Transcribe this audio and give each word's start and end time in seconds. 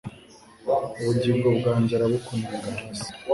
ubugingo 0.99 1.47
bwanjye 1.57 1.93
arabukunenga 1.95 2.67
hasi 2.77 3.09